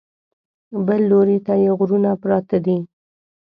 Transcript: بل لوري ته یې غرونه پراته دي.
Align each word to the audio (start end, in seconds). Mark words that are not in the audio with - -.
بل 0.85 1.01
لوري 1.11 1.37
ته 1.45 1.53
یې 1.63 1.69
غرونه 1.77 2.11
پراته 2.21 2.57
دي. 2.65 2.77